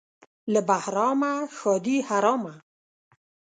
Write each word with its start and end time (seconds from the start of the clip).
له 0.53 0.59
بهرامه 0.69 1.33
ښادي 1.57 1.97
حرامه. 2.07 2.53